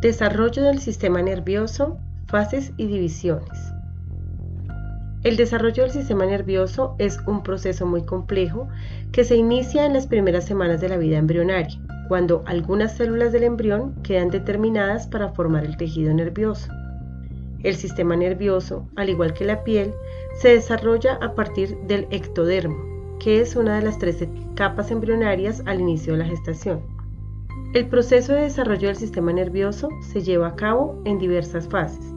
Desarrollo 0.00 0.62
del 0.62 0.78
sistema 0.78 1.20
nervioso, 1.20 1.98
fases 2.26 2.72
y 2.78 2.86
divisiones. 2.86 3.74
El 5.24 5.36
desarrollo 5.36 5.82
del 5.82 5.92
sistema 5.92 6.24
nervioso 6.24 6.94
es 6.96 7.18
un 7.26 7.42
proceso 7.42 7.84
muy 7.84 8.06
complejo 8.06 8.66
que 9.12 9.24
se 9.24 9.36
inicia 9.36 9.84
en 9.84 9.92
las 9.92 10.06
primeras 10.06 10.46
semanas 10.46 10.80
de 10.80 10.88
la 10.88 10.96
vida 10.96 11.18
embrionaria, 11.18 11.78
cuando 12.08 12.42
algunas 12.46 12.96
células 12.96 13.30
del 13.32 13.42
embrión 13.42 13.92
quedan 14.02 14.30
determinadas 14.30 15.06
para 15.06 15.32
formar 15.32 15.66
el 15.66 15.76
tejido 15.76 16.14
nervioso. 16.14 16.72
El 17.62 17.76
sistema 17.76 18.16
nervioso, 18.16 18.88
al 18.96 19.10
igual 19.10 19.34
que 19.34 19.44
la 19.44 19.64
piel, 19.64 19.92
se 20.40 20.48
desarrolla 20.48 21.18
a 21.20 21.34
partir 21.34 21.76
del 21.80 22.06
ectodermo, 22.10 23.18
que 23.18 23.42
es 23.42 23.54
una 23.54 23.76
de 23.76 23.82
las 23.82 23.98
13 23.98 24.30
capas 24.54 24.90
embrionarias 24.90 25.62
al 25.66 25.78
inicio 25.78 26.14
de 26.14 26.20
la 26.20 26.24
gestación. 26.24 26.99
El 27.72 27.86
proceso 27.88 28.32
de 28.32 28.42
desarrollo 28.42 28.88
del 28.88 28.96
sistema 28.96 29.32
nervioso 29.32 29.88
se 30.00 30.22
lleva 30.22 30.48
a 30.48 30.56
cabo 30.56 31.00
en 31.04 31.18
diversas 31.18 31.68
fases, 31.68 32.12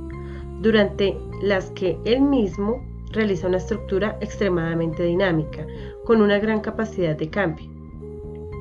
durante 0.61 1.17
las 1.41 1.69
que 1.71 1.99
él 2.05 2.21
mismo 2.21 2.83
realiza 3.11 3.47
una 3.47 3.57
estructura 3.57 4.17
extremadamente 4.19 5.03
dinámica, 5.03 5.67
con 6.05 6.21
una 6.21 6.39
gran 6.39 6.61
capacidad 6.61 7.15
de 7.15 7.29
cambio. 7.29 7.69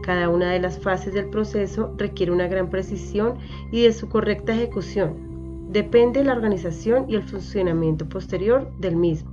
Cada 0.02 0.28
una 0.28 0.50
de 0.50 0.60
las 0.60 0.78
fases 0.78 1.14
del 1.14 1.30
proceso 1.30 1.94
requiere 1.96 2.32
una 2.32 2.48
gran 2.48 2.68
precisión 2.68 3.38
y 3.70 3.82
de 3.82 3.92
su 3.92 4.08
correcta 4.08 4.52
ejecución. 4.52 5.70
Depende 5.70 6.20
de 6.20 6.26
la 6.26 6.32
organización 6.32 7.06
y 7.08 7.14
el 7.14 7.22
funcionamiento 7.22 8.08
posterior 8.08 8.70
del 8.78 8.96
mismo. 8.96 9.30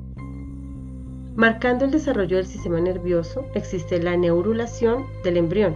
Marcando 1.36 1.86
el 1.86 1.92
desarrollo 1.92 2.38
del 2.38 2.46
sistema 2.46 2.80
nervioso 2.80 3.46
existe 3.56 4.02
la 4.02 4.16
neurulación 4.16 5.06
del 5.24 5.38
embrión, 5.38 5.76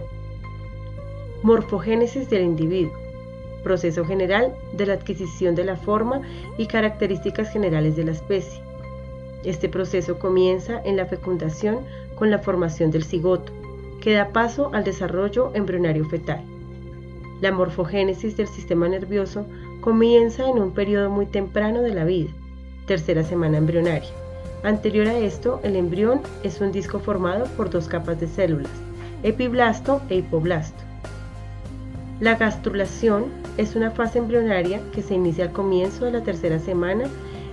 morfogénesis 1.44 2.30
del 2.30 2.42
individuo, 2.42 2.94
proceso 3.62 4.02
general 4.06 4.54
de 4.72 4.86
la 4.86 4.94
adquisición 4.94 5.54
de 5.54 5.64
la 5.64 5.76
forma 5.76 6.22
y 6.56 6.66
características 6.66 7.52
generales 7.52 7.96
de 7.96 8.04
la 8.04 8.12
especie. 8.12 8.62
Este 9.44 9.68
proceso 9.68 10.18
comienza 10.18 10.80
en 10.86 10.96
la 10.96 11.04
fecundación 11.04 11.80
con 12.14 12.30
la 12.30 12.38
formación 12.38 12.90
del 12.90 13.04
cigoto, 13.04 13.52
que 14.00 14.14
da 14.14 14.28
paso 14.28 14.70
al 14.72 14.84
desarrollo 14.84 15.50
embrionario 15.52 16.06
fetal. 16.06 16.40
La 17.42 17.52
morfogénesis 17.52 18.38
del 18.38 18.48
sistema 18.48 18.88
nervioso 18.88 19.44
comienza 19.82 20.48
en 20.48 20.58
un 20.58 20.72
periodo 20.72 21.10
muy 21.10 21.26
temprano 21.26 21.82
de 21.82 21.92
la 21.92 22.06
vida, 22.06 22.30
tercera 22.86 23.22
semana 23.22 23.58
embrionaria. 23.58 24.08
Anterior 24.62 25.08
a 25.08 25.18
esto, 25.18 25.60
el 25.62 25.76
embrión 25.76 26.22
es 26.42 26.62
un 26.62 26.72
disco 26.72 27.00
formado 27.00 27.44
por 27.54 27.68
dos 27.68 27.86
capas 27.86 28.18
de 28.18 28.28
células, 28.28 28.72
epiblasto 29.22 30.00
e 30.08 30.16
hipoblasto. 30.16 30.93
La 32.20 32.36
gastrulación 32.36 33.24
es 33.56 33.74
una 33.74 33.90
fase 33.90 34.18
embrionaria 34.18 34.80
que 34.92 35.02
se 35.02 35.14
inicia 35.14 35.46
al 35.46 35.52
comienzo 35.52 36.04
de 36.04 36.12
la 36.12 36.22
tercera 36.22 36.60
semana 36.60 37.04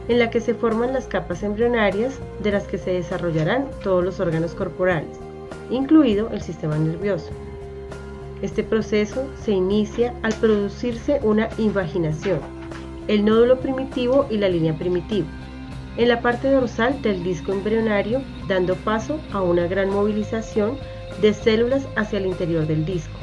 en 0.08 0.20
la 0.20 0.30
que 0.30 0.40
se 0.40 0.54
forman 0.54 0.94
las 0.94 1.08
capas 1.08 1.42
embrionarias 1.42 2.20
de 2.44 2.52
las 2.52 2.68
que 2.68 2.78
se 2.78 2.92
desarrollarán 2.92 3.68
todos 3.84 4.04
los 4.04 4.20
órganos 4.20 4.54
corporales, 4.54 5.20
incluido 5.72 6.30
el 6.32 6.42
sistema 6.42 6.78
nervioso. 6.78 7.32
Este 8.44 8.64
proceso 8.64 9.28
se 9.44 9.52
inicia 9.52 10.14
al 10.22 10.34
producirse 10.34 11.20
una 11.24 11.50
invaginación, 11.58 12.40
el 13.08 13.26
nódulo 13.26 13.60
primitivo 13.60 14.28
y 14.30 14.38
la 14.38 14.50
línea 14.50 14.76
primitiva, 14.76 15.28
en 15.98 16.08
la 16.08 16.22
parte 16.22 16.52
dorsal 16.52 17.02
del 17.02 17.24
disco 17.24 17.52
embrionario, 17.52 18.22
dando 18.48 18.76
paso 18.76 19.20
a 19.34 19.42
una 19.42 19.66
gran 19.68 19.90
movilización 19.90 20.78
de 21.20 21.34
células 21.34 21.88
hacia 21.96 22.20
el 22.20 22.28
interior 22.28 22.68
del 22.68 22.86
disco. 22.86 23.21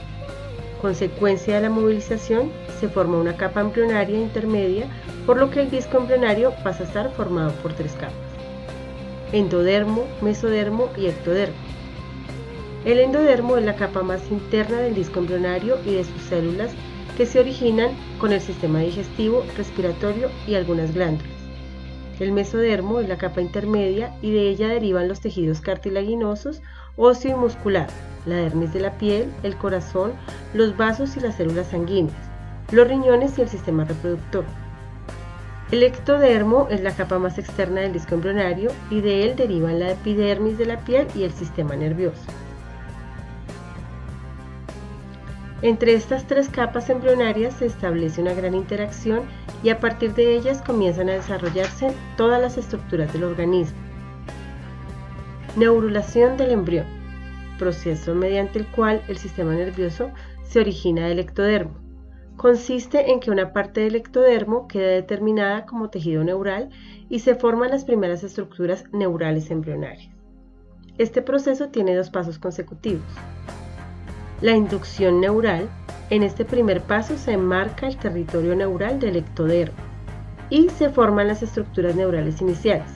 Consecuencia 0.80 1.56
de 1.56 1.62
la 1.62 1.70
movilización, 1.70 2.52
se 2.78 2.88
forma 2.88 3.18
una 3.18 3.36
capa 3.36 3.60
embrionaria 3.60 4.16
intermedia, 4.16 4.86
por 5.26 5.36
lo 5.36 5.50
que 5.50 5.62
el 5.62 5.70
disco 5.70 5.98
embrionario 5.98 6.52
pasa 6.62 6.84
a 6.84 6.86
estar 6.86 7.10
formado 7.12 7.52
por 7.62 7.72
tres 7.72 7.92
capas. 7.94 8.14
Endodermo, 9.32 10.04
mesodermo 10.22 10.88
y 10.96 11.06
ectodermo. 11.06 11.56
El 12.84 13.00
endodermo 13.00 13.56
es 13.56 13.64
la 13.64 13.74
capa 13.74 14.02
más 14.02 14.30
interna 14.30 14.78
del 14.78 14.94
disco 14.94 15.18
embrionario 15.18 15.78
y 15.84 15.94
de 15.94 16.04
sus 16.04 16.22
células 16.22 16.70
que 17.16 17.26
se 17.26 17.40
originan 17.40 17.90
con 18.20 18.32
el 18.32 18.40
sistema 18.40 18.78
digestivo, 18.78 19.44
respiratorio 19.56 20.30
y 20.46 20.54
algunas 20.54 20.94
glándulas. 20.94 21.37
El 22.20 22.32
mesodermo 22.32 22.98
es 22.98 23.08
la 23.08 23.16
capa 23.16 23.40
intermedia 23.40 24.12
y 24.22 24.32
de 24.32 24.48
ella 24.48 24.68
derivan 24.68 25.06
los 25.06 25.20
tejidos 25.20 25.60
cartilaginosos, 25.60 26.62
óseo 26.96 27.36
y 27.36 27.40
muscular, 27.40 27.86
la 28.26 28.36
dermis 28.36 28.72
de 28.72 28.80
la 28.80 28.98
piel, 28.98 29.32
el 29.44 29.56
corazón, 29.56 30.12
los 30.52 30.76
vasos 30.76 31.16
y 31.16 31.20
las 31.20 31.36
células 31.36 31.68
sanguíneas, 31.68 32.16
los 32.72 32.88
riñones 32.88 33.38
y 33.38 33.42
el 33.42 33.48
sistema 33.48 33.84
reproductor. 33.84 34.44
El 35.70 35.84
ectodermo 35.84 36.66
es 36.70 36.80
la 36.80 36.92
capa 36.92 37.20
más 37.20 37.38
externa 37.38 37.82
del 37.82 37.92
disco 37.92 38.14
embrionario 38.14 38.70
y 38.90 39.00
de 39.00 39.24
él 39.24 39.36
derivan 39.36 39.78
la 39.78 39.92
epidermis 39.92 40.58
de 40.58 40.66
la 40.66 40.80
piel 40.80 41.06
y 41.14 41.22
el 41.22 41.32
sistema 41.32 41.76
nervioso. 41.76 42.22
Entre 45.60 45.94
estas 45.94 46.24
tres 46.24 46.48
capas 46.48 46.88
embrionarias 46.88 47.54
se 47.54 47.66
establece 47.66 48.20
una 48.20 48.32
gran 48.32 48.54
interacción 48.54 49.22
y 49.64 49.70
a 49.70 49.80
partir 49.80 50.14
de 50.14 50.36
ellas 50.36 50.62
comienzan 50.62 51.08
a 51.08 51.14
desarrollarse 51.14 51.92
todas 52.16 52.40
las 52.40 52.56
estructuras 52.56 53.12
del 53.12 53.24
organismo. 53.24 53.76
Neurulación 55.56 56.36
del 56.36 56.52
embrión, 56.52 56.86
proceso 57.58 58.14
mediante 58.14 58.60
el 58.60 58.66
cual 58.66 59.02
el 59.08 59.18
sistema 59.18 59.52
nervioso 59.52 60.10
se 60.44 60.60
origina 60.60 61.08
del 61.08 61.18
ectodermo. 61.18 61.76
Consiste 62.36 63.10
en 63.10 63.18
que 63.18 63.32
una 63.32 63.52
parte 63.52 63.80
del 63.80 63.96
ectodermo 63.96 64.68
queda 64.68 64.90
determinada 64.90 65.66
como 65.66 65.90
tejido 65.90 66.22
neural 66.22 66.70
y 67.08 67.18
se 67.18 67.34
forman 67.34 67.70
las 67.70 67.84
primeras 67.84 68.22
estructuras 68.22 68.84
neurales 68.92 69.50
embrionarias. 69.50 70.12
Este 70.98 71.20
proceso 71.20 71.70
tiene 71.70 71.96
dos 71.96 72.10
pasos 72.10 72.38
consecutivos. 72.38 73.02
La 74.40 74.52
inducción 74.52 75.20
neural, 75.20 75.68
en 76.10 76.22
este 76.22 76.44
primer 76.44 76.80
paso 76.80 77.18
se 77.18 77.32
enmarca 77.32 77.88
el 77.88 77.96
territorio 77.96 78.54
neural 78.54 79.00
del 79.00 79.16
ectodermo 79.16 79.76
y 80.48 80.68
se 80.68 80.90
forman 80.90 81.26
las 81.26 81.42
estructuras 81.42 81.96
neurales 81.96 82.40
iniciales, 82.40 82.86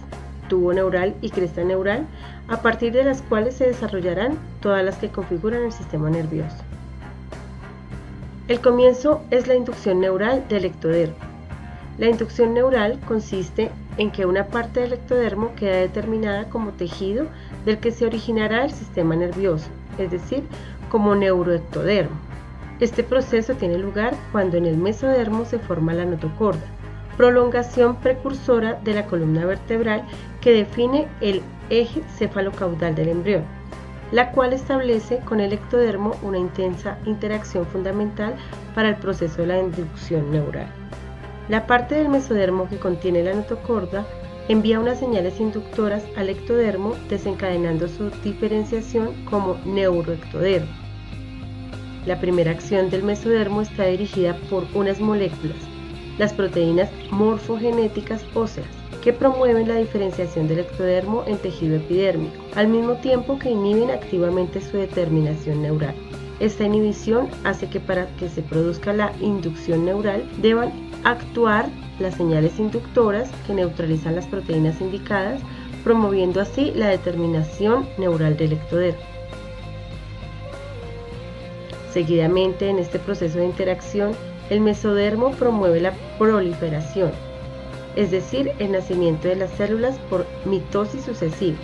tubo 0.49 0.73
neural 0.73 1.17
y 1.21 1.31
cresta 1.31 1.65
neural, 1.65 2.07
a 2.47 2.63
partir 2.63 2.93
de 2.93 3.03
las 3.03 3.23
cuales 3.23 3.57
se 3.57 3.67
desarrollarán 3.67 4.39
todas 4.61 4.85
las 4.85 4.99
que 4.99 5.09
configuran 5.09 5.65
el 5.65 5.73
sistema 5.73 6.11
nervioso. 6.11 6.59
El 8.47 8.61
comienzo 8.61 9.23
es 9.33 9.49
la 9.49 9.57
inducción 9.57 10.01
neural 10.01 10.45
del 10.49 10.67
ectodermo. 10.67 11.17
La 11.99 12.09
inducción 12.09 12.55
neural 12.55 13.01
consiste 13.01 13.71
en 13.99 14.13
que 14.13 14.27
una 14.27 14.47
parte 14.47 14.81
del 14.81 14.93
ectodermo 14.93 15.55
queda 15.57 15.77
determinada 15.77 16.45
como 16.45 16.71
tejido 16.71 17.27
del 17.65 17.79
que 17.79 17.91
se 17.91 18.07
originará 18.07 18.65
el 18.65 18.71
sistema 18.71 19.17
nervioso, 19.17 19.69
es 19.99 20.11
decir, 20.11 20.45
como 20.93 21.17
neuroectodermo. 21.17 22.15
Este 22.79 23.03
proceso 23.03 23.55
tiene 23.55 23.79
lugar 23.79 24.15
cuando 24.31 24.59
en 24.59 24.67
el 24.67 24.77
mesodermo 24.77 25.45
se 25.45 25.59
forma 25.59 25.95
la 25.95 26.05
notocorda, 26.05 26.63
prolongación 27.17 27.97
precursora 27.97 28.75
de 28.85 28.95
la 28.95 29.07
columna 29.07 29.45
vertebral 29.47 30.05
que 30.41 30.53
define 30.53 31.09
el 31.21 31.43
eje 31.71 32.03
cefalocaudal 32.17 32.95
del 32.95 33.09
embrión 33.09 33.63
la 34.13 34.31
cual 34.31 34.53
establece 34.53 35.19
con 35.21 35.41
el 35.41 35.55
ectodermo 35.55 36.15
una 36.23 36.39
intensa 36.39 36.99
interacción 37.07 37.67
fundamental 37.67 38.35
para 38.75 38.91
el 38.91 38.97
proceso 38.97 39.41
de 39.41 39.49
la 39.49 39.59
inducción 39.59 40.31
neural. 40.31 40.67
La 41.49 41.67
parte 41.67 41.95
del 41.95 42.11
mesodermo 42.11 42.69
que 42.69 42.79
contiene 42.79 43.25
la 43.25 43.33
notocorda 43.33 44.07
envía 44.49 44.81
unas 44.81 44.99
señales 44.99 45.41
inductoras 45.41 46.05
al 46.17 46.29
ectodermo 46.29 46.95
desencadenando 47.09 47.89
su 47.89 48.11
diferenciación 48.23 49.25
como 49.25 49.57
neuroectodermo. 49.65 50.82
La 52.07 52.19
primera 52.19 52.51
acción 52.51 52.91
del 52.91 53.05
mesodermo 53.05 53.63
está 53.63 53.85
dirigida 53.85 54.37
por 54.51 54.67
unas 54.75 55.01
moléculas, 55.01 55.57
las 56.19 56.33
proteínas 56.33 56.91
morfogenéticas 57.11 58.25
óseas, 58.35 58.67
que 59.03 59.13
promueven 59.13 59.69
la 59.69 59.77
diferenciación 59.77 60.49
del 60.49 60.61
ectodermo 60.61 61.25
en 61.27 61.39
tejido 61.39 61.77
epidérmico, 61.77 62.43
al 62.57 62.69
mismo 62.69 62.95
tiempo 62.95 63.39
que 63.39 63.51
inhiben 63.51 63.91
activamente 63.91 64.61
su 64.61 64.77
determinación 64.77 65.63
neural. 65.63 65.95
Esta 66.41 66.65
inhibición 66.65 67.29
hace 67.45 67.69
que 67.69 67.79
para 67.79 68.09
que 68.17 68.29
se 68.29 68.43
produzca 68.43 68.93
la 68.93 69.13
inducción 69.21 69.85
neural 69.85 70.25
deban 70.39 70.73
actuar 71.05 71.69
las 72.01 72.17
señales 72.17 72.59
inductoras 72.59 73.31
que 73.47 73.55
neutralizan 73.55 74.17
las 74.17 74.27
proteínas 74.27 74.81
indicadas, 74.81 75.41
promoviendo 75.85 76.41
así 76.41 76.73
la 76.75 76.89
determinación 76.89 77.87
neural 77.97 78.37
del 78.37 78.55
ectodermo. 78.55 79.12
Seguidamente, 81.93 82.71
en 82.71 82.79
este 82.79 82.99
proceso 82.99 83.39
de 83.39 83.45
interacción, 83.45 84.13
el 84.49 84.61
mesodermo 84.61 85.33
promueve 85.33 85.81
la 85.81 85.93
proliferación, 86.19 87.13
es 87.97 88.11
decir, 88.11 88.53
el 88.59 88.73
nacimiento 88.73 89.29
de 89.29 89.37
las 89.37 89.51
células 89.53 89.99
por 90.09 90.27
mitosis 90.47 91.05
sucesiva. 91.05 91.59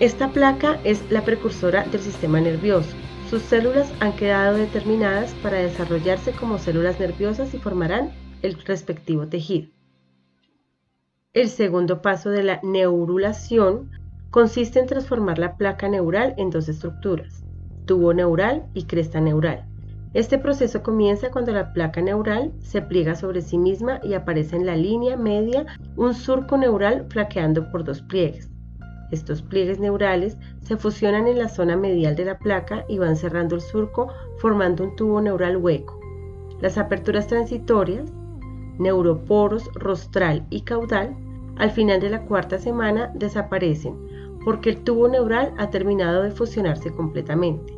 Esta 0.00 0.28
placa 0.30 0.80
es 0.82 1.08
la 1.10 1.24
precursora 1.24 1.84
del 1.84 2.00
sistema 2.00 2.40
nervioso. 2.40 2.90
sus 3.30 3.42
células 3.42 3.90
han 4.00 4.14
quedado 4.14 4.56
determinadas 4.56 5.32
para 5.42 5.58
desarrollarse 5.58 6.32
como 6.32 6.58
células 6.58 7.00
nerviosas 7.00 7.54
y 7.54 7.58
formarán 7.58 8.12
el 8.42 8.54
respectivo 8.64 9.26
tejido. 9.26 9.68
El 11.32 11.48
segundo 11.48 12.02
paso 12.02 12.30
de 12.30 12.42
la 12.42 12.60
neurulación 12.62 13.90
consiste 14.30 14.78
en 14.78 14.86
transformar 14.86 15.38
la 15.38 15.56
placa 15.56 15.88
neural 15.88 16.34
en 16.36 16.50
dos 16.50 16.68
estructuras, 16.68 17.43
tubo 17.84 18.14
neural 18.14 18.64
y 18.74 18.84
cresta 18.84 19.20
neural. 19.20 19.64
Este 20.12 20.38
proceso 20.38 20.82
comienza 20.82 21.30
cuando 21.30 21.52
la 21.52 21.72
placa 21.72 22.00
neural 22.00 22.52
se 22.60 22.82
pliega 22.82 23.16
sobre 23.16 23.42
sí 23.42 23.58
misma 23.58 24.00
y 24.02 24.14
aparece 24.14 24.56
en 24.56 24.64
la 24.64 24.76
línea 24.76 25.16
media 25.16 25.66
un 25.96 26.14
surco 26.14 26.56
neural 26.56 27.06
flaqueando 27.08 27.70
por 27.70 27.82
dos 27.82 28.00
pliegues. 28.02 28.48
Estos 29.10 29.42
pliegues 29.42 29.80
neurales 29.80 30.36
se 30.60 30.76
fusionan 30.76 31.26
en 31.26 31.38
la 31.38 31.48
zona 31.48 31.76
medial 31.76 32.14
de 32.14 32.24
la 32.24 32.38
placa 32.38 32.84
y 32.88 32.98
van 32.98 33.16
cerrando 33.16 33.56
el 33.56 33.60
surco 33.60 34.08
formando 34.38 34.84
un 34.84 34.96
tubo 34.96 35.20
neural 35.20 35.56
hueco. 35.56 35.98
Las 36.60 36.78
aperturas 36.78 37.26
transitorias, 37.26 38.10
neuroporos 38.78 39.68
rostral 39.74 40.46
y 40.48 40.62
caudal, 40.62 41.16
al 41.56 41.70
final 41.70 42.00
de 42.00 42.10
la 42.10 42.22
cuarta 42.22 42.58
semana 42.58 43.12
desaparecen 43.14 44.14
porque 44.44 44.70
el 44.70 44.84
tubo 44.84 45.08
neural 45.08 45.54
ha 45.56 45.70
terminado 45.70 46.22
de 46.22 46.30
fusionarse 46.30 46.92
completamente. 46.92 47.73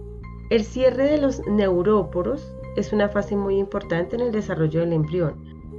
El 0.49 0.63
cierre 0.63 1.11
de 1.11 1.19
los 1.19 1.45
neuróporos 1.49 2.55
es 2.77 2.93
una 2.93 3.09
fase 3.09 3.35
muy 3.35 3.59
importante 3.59 4.15
en 4.15 4.23
el 4.23 4.31
desarrollo 4.31 4.79
del 4.79 4.93
embrión, 4.93 5.35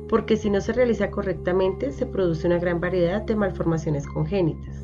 porque 0.09 0.35
si 0.35 0.49
no 0.49 0.59
se 0.59 0.73
realiza 0.73 1.09
correctamente 1.09 1.93
se 1.93 2.05
produce 2.05 2.47
una 2.47 2.59
gran 2.59 2.81
variedad 2.81 3.21
de 3.21 3.37
malformaciones 3.37 4.05
congénitas. 4.05 4.83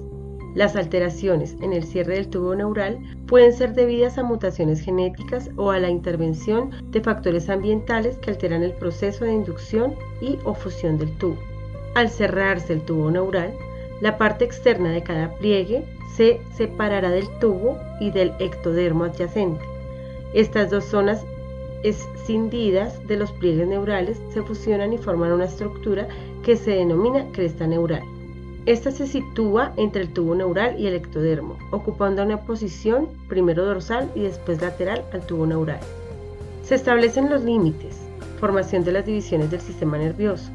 Las 0.56 0.78
alteraciones 0.78 1.58
en 1.60 1.74
el 1.74 1.84
cierre 1.84 2.16
del 2.16 2.30
tubo 2.30 2.56
neural 2.56 2.98
pueden 3.28 3.52
ser 3.52 3.74
debidas 3.74 4.18
a 4.18 4.24
mutaciones 4.24 4.80
genéticas 4.80 5.50
o 5.58 5.72
a 5.72 5.80
la 5.80 5.90
intervención 5.90 6.70
de 6.92 7.02
factores 7.02 7.50
ambientales 7.50 8.18
que 8.20 8.32
alteran 8.32 8.64
el 8.64 8.72
proceso 8.72 9.26
de 9.26 9.34
inducción 9.34 9.96
y 10.22 10.40
o 10.46 10.54
fusión 10.54 10.98
del 10.98 11.12
tubo. 11.18 11.36
Al 11.96 12.10
cerrarse 12.10 12.72
el 12.72 12.84
tubo 12.84 13.12
neural, 13.12 13.54
la 14.00 14.18
parte 14.18 14.46
externa 14.46 14.92
de 14.92 15.04
cada 15.04 15.36
pliegue 15.36 15.84
se 16.16 16.40
separará 16.56 17.10
del 17.10 17.28
tubo 17.40 17.78
y 18.00 18.12
del 18.12 18.32
ectodermo 18.40 19.04
adyacente. 19.04 19.73
Estas 20.34 20.72
dos 20.72 20.86
zonas 20.86 21.24
escindidas 21.84 23.06
de 23.08 23.18
los 23.18 23.32
pliegues 23.32 23.68
neurales 23.68 24.20
se 24.34 24.42
fusionan 24.42 24.94
y 24.94 24.98
forman 24.98 25.32
una 25.32 25.46
estructura 25.46 26.08
que 26.44 26.58
se 26.58 26.72
denomina 26.72 27.26
cresta 27.32 27.68
neural. 27.68 28.04
Esta 28.66 28.92
se 28.92 29.06
sitúa 29.06 29.74
entre 29.76 30.02
el 30.02 30.14
tubo 30.14 30.34
neural 30.36 30.80
y 30.80 30.88
el 30.88 30.96
ectodermo, 30.96 31.58
ocupando 31.72 32.24
una 32.24 32.42
posición 32.42 33.10
primero 33.28 33.66
dorsal 33.66 34.10
y 34.16 34.22
después 34.22 34.62
lateral 34.62 35.04
al 35.12 35.26
tubo 35.26 35.46
neural. 35.46 35.80
Se 36.64 36.76
establecen 36.76 37.30
los 37.30 37.44
límites, 37.44 37.98
formación 38.40 38.86
de 38.86 38.94
las 38.94 39.06
divisiones 39.06 39.52
del 39.52 39.60
sistema 39.60 39.98
nervioso. 39.98 40.50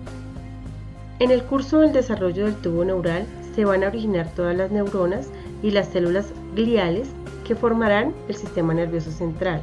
En 1.19 1.31
el 1.31 1.43
curso 1.43 1.81
del 1.81 1.93
desarrollo 1.93 2.47
del 2.47 2.57
tubo 2.57 2.85
neural 2.85 3.27
se 3.55 3.65
van 3.65 3.85
a 3.85 3.89
originar 3.89 4.33
todas 4.35 4.57
las 4.57 4.71
neuronas 4.71 5.29
y 5.63 5.71
las 5.71 5.89
células 5.89 6.33
gliales 6.55 7.09
que 7.49 7.57
formarán 7.57 8.15
el 8.29 8.37
sistema 8.37 8.75
nervioso 8.75 9.11
central, 9.11 9.63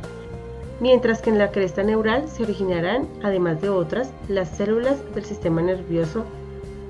mientras 0.79 1.21
que 1.21 1.29
en 1.29 1.37
la 1.37 1.51
cresta 1.51 1.83
neural 1.83 2.27
se 2.27 2.41
originarán, 2.41 3.07
además 3.23 3.61
de 3.61 3.69
otras, 3.69 4.11
las 4.27 4.49
células 4.49 4.97
del 5.13 5.23
sistema 5.23 5.61
nervioso 5.61 6.25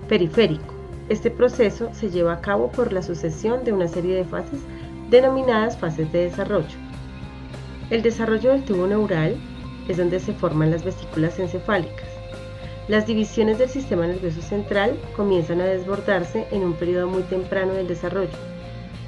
periférico. 0.07 0.73
Este 1.09 1.29
proceso 1.29 1.89
se 1.93 2.09
lleva 2.09 2.33
a 2.33 2.41
cabo 2.41 2.71
por 2.71 2.93
la 2.93 3.03
sucesión 3.03 3.65
de 3.65 3.73
una 3.73 3.89
serie 3.89 4.15
de 4.15 4.23
fases 4.23 4.61
denominadas 5.09 5.77
fases 5.77 6.11
de 6.13 6.29
desarrollo. 6.29 6.77
El 7.89 8.01
desarrollo 8.01 8.53
del 8.53 8.63
tubo 8.63 8.87
neural 8.87 9.35
es 9.89 9.97
donde 9.97 10.21
se 10.21 10.33
forman 10.33 10.71
las 10.71 10.85
vesículas 10.85 11.37
encefálicas. 11.39 12.07
Las 12.87 13.05
divisiones 13.05 13.59
del 13.59 13.69
sistema 13.69 14.07
nervioso 14.07 14.41
central 14.41 14.97
comienzan 15.15 15.59
a 15.59 15.65
desbordarse 15.65 16.47
en 16.51 16.63
un 16.63 16.73
periodo 16.73 17.07
muy 17.07 17.23
temprano 17.23 17.73
del 17.73 17.87
desarrollo, 17.87 18.54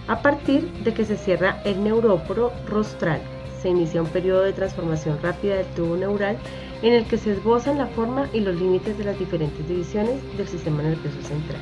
a 0.08 0.22
partir 0.22 0.72
de 0.84 0.94
que 0.94 1.06
se 1.06 1.18
cierra 1.18 1.62
el 1.66 1.84
neuróporo 1.84 2.52
rostral, 2.68 3.22
se 3.62 3.70
inicia 3.70 4.02
un 4.02 4.10
periodo 4.10 4.44
de 4.44 4.54
transformación 4.54 5.20
rápida 5.22 5.56
del 5.56 5.66
tubo 5.68 5.98
neural 5.98 6.38
en 6.82 6.94
el 6.94 7.06
que 7.06 7.18
se 7.18 7.34
esbozan 7.34 7.78
la 7.78 7.88
forma 7.88 8.30
y 8.34 8.40
los 8.40 8.56
límites 8.56 8.98
de 8.98 9.04
las 9.04 9.18
diferentes 9.20 9.68
divisiones 9.68 10.16
del 10.38 10.48
sistema 10.48 10.84
nervioso 10.84 11.22
central. 11.22 11.60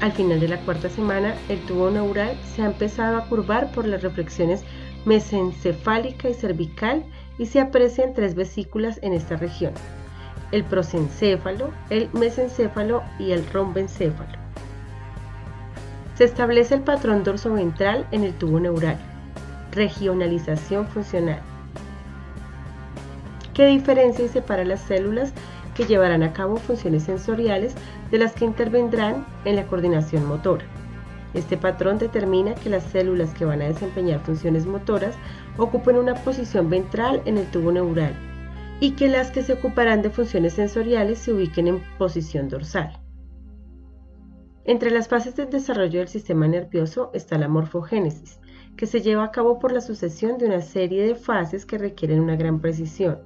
Al 0.00 0.12
final 0.12 0.40
de 0.40 0.48
la 0.48 0.58
cuarta 0.60 0.88
semana, 0.88 1.34
el 1.48 1.58
tubo 1.60 1.90
neural 1.90 2.36
se 2.54 2.62
ha 2.62 2.66
empezado 2.66 3.18
a 3.18 3.26
curvar 3.26 3.70
por 3.72 3.86
las 3.86 4.02
reflexiones 4.02 4.62
mesencefálica 5.04 6.28
y 6.28 6.34
cervical 6.34 7.04
y 7.38 7.46
se 7.46 7.60
aprecian 7.60 8.14
tres 8.14 8.34
vesículas 8.34 8.98
en 9.02 9.12
esta 9.12 9.36
región, 9.36 9.72
el 10.52 10.64
prosencéfalo, 10.64 11.70
el 11.90 12.08
mesencéfalo 12.12 13.02
y 13.18 13.32
el 13.32 13.46
rombencéfalo. 13.50 14.47
Se 16.18 16.24
establece 16.24 16.74
el 16.74 16.80
patrón 16.80 17.22
dorsoventral 17.22 18.04
en 18.10 18.24
el 18.24 18.34
tubo 18.34 18.58
neural. 18.58 18.98
Regionalización 19.70 20.88
funcional. 20.88 21.38
¿Qué 23.54 23.66
diferencia 23.66 24.24
y 24.24 24.28
separa 24.28 24.64
las 24.64 24.80
células 24.80 25.32
que 25.76 25.84
llevarán 25.84 26.24
a 26.24 26.32
cabo 26.32 26.56
funciones 26.56 27.04
sensoriales 27.04 27.76
de 28.10 28.18
las 28.18 28.32
que 28.32 28.44
intervendrán 28.44 29.24
en 29.44 29.54
la 29.54 29.68
coordinación 29.68 30.26
motora? 30.26 30.64
Este 31.34 31.56
patrón 31.56 31.98
determina 31.98 32.56
que 32.56 32.68
las 32.68 32.82
células 32.82 33.32
que 33.34 33.44
van 33.44 33.62
a 33.62 33.66
desempeñar 33.66 34.18
funciones 34.18 34.66
motoras 34.66 35.14
ocupen 35.56 35.98
una 35.98 36.16
posición 36.16 36.68
ventral 36.68 37.22
en 37.26 37.38
el 37.38 37.46
tubo 37.46 37.70
neural 37.70 38.12
y 38.80 38.96
que 38.96 39.06
las 39.06 39.30
que 39.30 39.44
se 39.44 39.52
ocuparán 39.52 40.02
de 40.02 40.10
funciones 40.10 40.54
sensoriales 40.54 41.20
se 41.20 41.32
ubiquen 41.32 41.68
en 41.68 41.80
posición 41.96 42.48
dorsal. 42.48 42.98
Entre 44.68 44.90
las 44.90 45.08
fases 45.08 45.34
del 45.34 45.48
desarrollo 45.48 46.00
del 46.00 46.08
sistema 46.08 46.46
nervioso 46.46 47.10
está 47.14 47.38
la 47.38 47.48
morfogénesis, 47.48 48.38
que 48.76 48.84
se 48.84 49.00
lleva 49.00 49.24
a 49.24 49.30
cabo 49.30 49.58
por 49.58 49.72
la 49.72 49.80
sucesión 49.80 50.36
de 50.36 50.44
una 50.44 50.60
serie 50.60 51.06
de 51.06 51.14
fases 51.14 51.64
que 51.64 51.78
requieren 51.78 52.20
una 52.20 52.36
gran 52.36 52.60
precisión, 52.60 53.18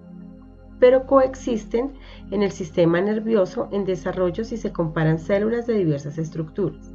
pero 0.79 1.05
coexisten 1.05 1.95
en 2.31 2.45
el 2.45 2.53
sistema 2.53 3.01
nervioso 3.01 3.69
en 3.73 3.85
desarrollo 3.85 4.45
si 4.45 4.57
se 4.57 4.73
comparan 4.73 5.19
células 5.19 5.67
de 5.67 5.75
diversas 5.75 6.17
estructuras. 6.17 6.95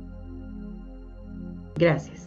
Gracias. 1.76 2.27